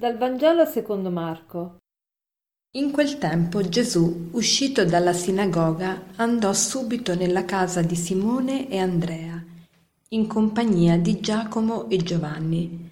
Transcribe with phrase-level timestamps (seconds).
[0.00, 1.80] Dal Vangelo secondo Marco.
[2.76, 9.44] In quel tempo Gesù, uscito dalla sinagoga, andò subito nella casa di Simone e Andrea,
[10.08, 12.90] in compagnia di Giacomo e Giovanni.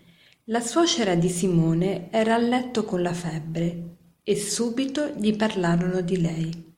[0.50, 6.20] La suocera di Simone era a letto con la febbre e subito gli parlarono di
[6.20, 6.74] lei.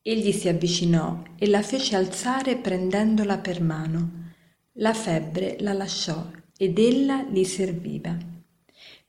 [0.00, 4.32] Egli si avvicinò e la fece alzare prendendola per mano.
[4.76, 8.29] La febbre la lasciò ed ella li serviva.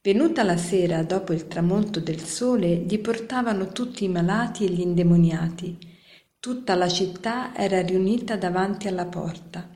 [0.03, 4.79] Venuta la sera dopo il tramonto del sole, gli portavano tutti i malati e gli
[4.79, 5.77] indemoniati.
[6.39, 9.69] Tutta la città era riunita davanti alla porta.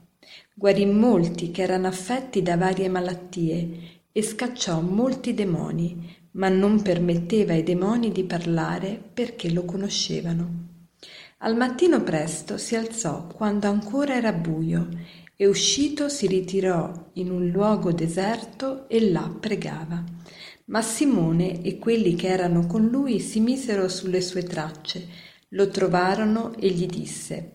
[0.52, 7.54] Guarì molti che erano affetti da varie malattie e scacciò molti demoni, ma non permetteva
[7.54, 10.64] ai demoni di parlare perché lo conoscevano.
[11.40, 14.88] Al mattino presto si alzò quando ancora era buio
[15.36, 20.04] e uscito si ritirò in un luogo deserto e là pregava.
[20.66, 25.08] Ma Simone e quelli che erano con lui si misero sulle sue tracce,
[25.50, 27.52] lo trovarono e gli disse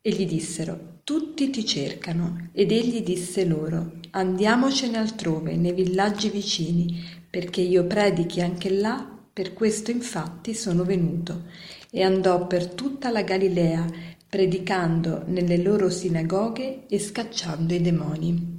[0.00, 7.02] e gli dissero tutti ti cercano ed egli disse loro andiamocene altrove nei villaggi vicini
[7.28, 11.44] perché io predichi anche là per questo infatti sono venuto
[11.90, 13.86] e andò per tutta la Galilea
[14.28, 18.56] predicando nelle loro sinagoghe e scacciando i demoni.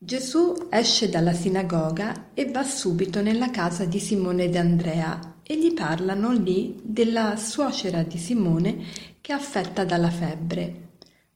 [0.00, 5.74] Gesù esce dalla sinagoga e va subito nella casa di Simone ed Andrea e gli
[5.74, 8.84] parlano lì della suocera di Simone
[9.20, 10.90] che è affetta dalla febbre.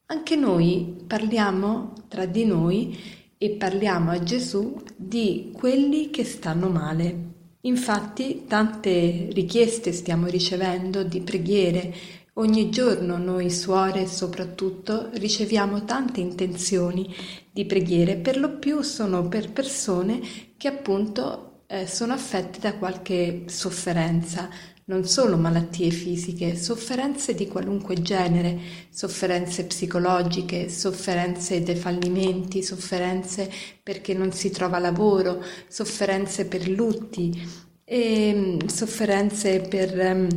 [0.07, 2.97] Anche noi parliamo tra di noi
[3.37, 7.32] e parliamo a Gesù di quelli che stanno male.
[7.65, 11.95] Infatti tante richieste stiamo ricevendo di preghiere.
[12.35, 17.15] Ogni giorno noi suore soprattutto riceviamo tante intenzioni
[17.53, 20.21] di preghiere, per lo più sono per persone
[20.57, 24.49] che appunto eh, sono affette da qualche sofferenza,
[24.85, 28.59] non solo malattie fisiche, sofferenze di qualunque genere,
[28.91, 33.51] sofferenze psicologiche, sofferenze dei fallimenti, sofferenze
[33.83, 40.29] perché non si trova lavoro, sofferenze per lutti, e, mm, sofferenze per um,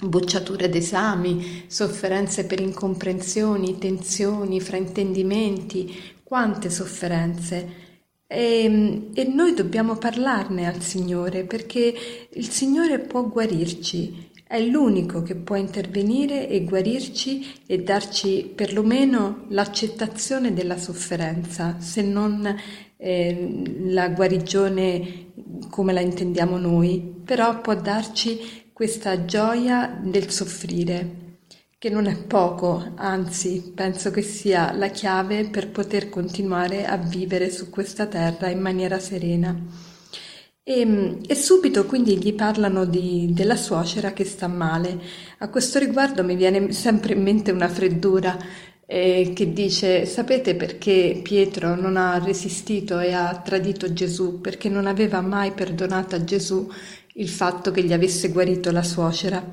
[0.00, 7.84] bocciature d'esami, sofferenze per incomprensioni, tensioni, fraintendimenti, quante sofferenze.
[8.28, 11.94] E, e, noi dobbiamo parlarne al Signore perché
[12.32, 20.52] il Signore può guarirci, è l'unico che può intervenire e guarirci e darci perlomeno l'accettazione
[20.52, 22.52] della sofferenza, se non
[22.96, 25.32] eh, la guarigione
[25.70, 31.25] come la intendiamo noi, però può darci questa gioia del soffrire
[31.78, 37.50] che non è poco, anzi penso che sia la chiave per poter continuare a vivere
[37.50, 39.54] su questa terra in maniera serena.
[40.62, 44.98] E, e subito quindi gli parlano di, della suocera che sta male.
[45.38, 48.36] A questo riguardo mi viene sempre in mente una freddura
[48.86, 54.40] eh, che dice sapete perché Pietro non ha resistito e ha tradito Gesù?
[54.40, 56.68] Perché non aveva mai perdonato a Gesù
[57.14, 59.44] il fatto che gli avesse guarito la suocera.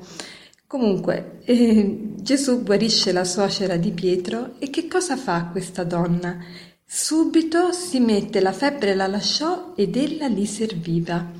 [0.74, 6.36] Comunque, eh, Gesù guarisce la suocera di Pietro e che cosa fa questa donna?
[6.84, 11.30] Subito si mette la febbre la lasciò ed ella li serviva.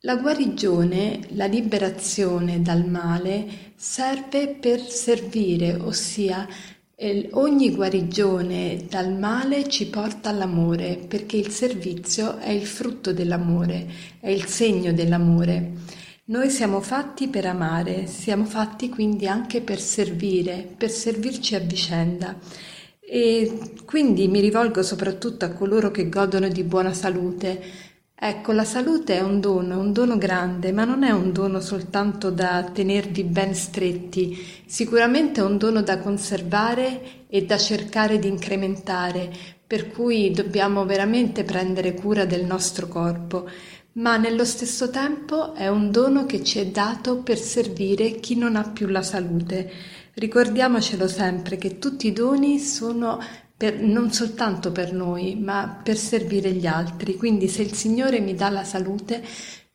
[0.00, 3.46] La guarigione, la liberazione dal male
[3.76, 6.44] serve per servire, ossia
[6.96, 13.86] eh, ogni guarigione dal male ci porta all'amore, perché il servizio è il frutto dell'amore,
[14.18, 15.97] è il segno dell'amore.
[16.28, 22.36] Noi siamo fatti per amare, siamo fatti quindi anche per servire, per servirci a vicenda.
[23.00, 27.62] E quindi mi rivolgo soprattutto a coloro che godono di buona salute.
[28.14, 32.30] Ecco, la salute è un dono, un dono grande, ma non è un dono soltanto
[32.30, 34.36] da tenervi ben stretti,
[34.66, 39.30] sicuramente è un dono da conservare e da cercare di incrementare,
[39.68, 43.48] per cui dobbiamo veramente prendere cura del nostro corpo
[43.98, 48.54] ma nello stesso tempo è un dono che ci è dato per servire chi non
[48.54, 49.70] ha più la salute.
[50.14, 53.18] Ricordiamocelo sempre che tutti i doni sono
[53.56, 57.16] per, non soltanto per noi, ma per servire gli altri.
[57.16, 59.22] Quindi se il Signore mi dà la salute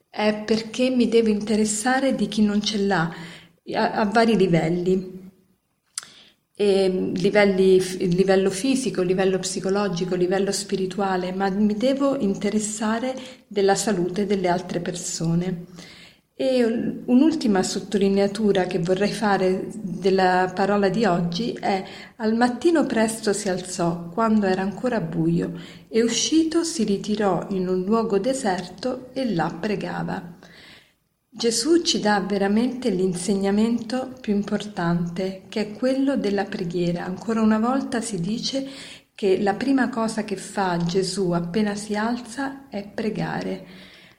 [0.10, 3.14] è perché mi devo interessare di chi non ce l'ha
[3.74, 5.23] a, a vari livelli
[7.16, 7.80] livelli,
[8.16, 13.16] livello fisico, livello psicologico, livello spirituale, ma mi devo interessare
[13.48, 15.66] della salute delle altre persone.
[16.36, 16.64] E
[17.06, 21.84] un'ultima sottolineatura che vorrei fare della parola di oggi è
[22.18, 25.54] al mattino presto si alzò quando era ancora buio
[25.88, 30.33] e uscito si ritirò in un luogo deserto e là pregava.
[31.36, 37.06] Gesù ci dà veramente l'insegnamento più importante, che è quello della preghiera.
[37.06, 38.70] Ancora una volta si dice
[39.16, 43.66] che la prima cosa che fa Gesù appena si alza è pregare.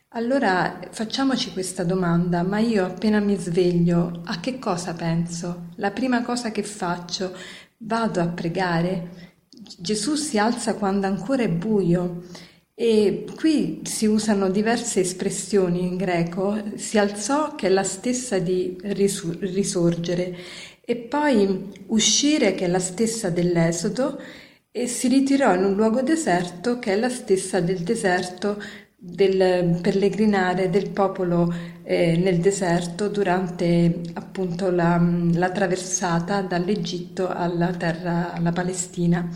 [0.09, 5.69] Allora facciamoci questa domanda, ma io appena mi sveglio a che cosa penso?
[5.77, 7.33] La prima cosa che faccio,
[7.79, 9.37] vado a pregare?
[9.79, 12.25] Gesù si alza quando ancora è buio
[12.75, 18.77] e qui si usano diverse espressioni in greco, si alzò che è la stessa di
[18.83, 20.37] risorgere
[20.81, 24.21] e poi uscire che è la stessa dell'esodo
[24.71, 28.61] e si ritirò in un luogo deserto che è la stessa del deserto
[28.97, 31.53] del pellegrinare del popolo
[31.85, 34.99] eh, nel deserto durante appunto la,
[35.33, 39.29] la traversata dall'Egitto alla terra, alla Palestina.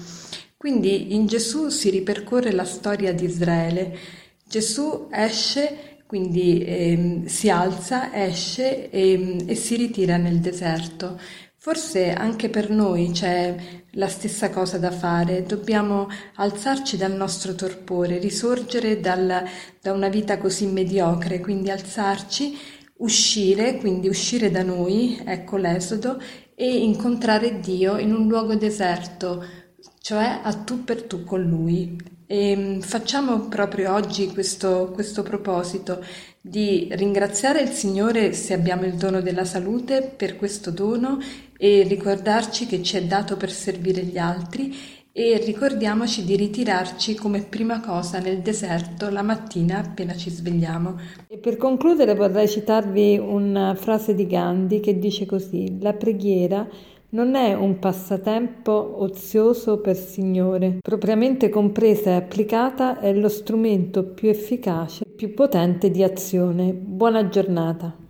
[0.58, 3.96] Quindi in Gesù si ripercorre la storia di Israele.
[4.44, 11.16] Gesù esce, quindi eh, si alza, esce e, e si ritira nel deserto.
[11.60, 13.54] Forse anche per noi c'è
[13.92, 19.44] la stessa cosa da fare, dobbiamo alzarci dal nostro torpore, risorgere dal,
[19.80, 22.58] da una vita così mediocre, quindi alzarci,
[22.96, 26.20] uscire, quindi uscire da noi, ecco l'esodo,
[26.56, 29.66] e incontrare Dio in un luogo deserto,
[30.08, 31.94] cioè a tu per tu con Lui.
[32.26, 36.02] E mm, facciamo proprio oggi questo, questo proposito
[36.40, 41.18] di ringraziare il Signore se abbiamo il dono della salute per questo dono
[41.58, 44.74] e ricordarci che ci è dato per servire gli altri
[45.12, 50.98] e ricordiamoci di ritirarci come prima cosa nel deserto la mattina appena ci svegliamo.
[51.26, 56.66] E per concludere vorrei citarvi una frase di Gandhi che dice così: La preghiera
[57.10, 64.28] non è un passatempo ozioso per Signore, propriamente compresa e applicata è lo strumento più
[64.28, 66.72] efficace e più potente di azione.
[66.74, 68.07] Buona giornata.